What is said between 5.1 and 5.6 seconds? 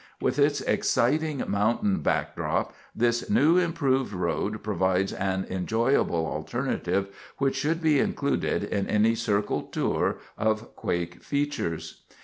an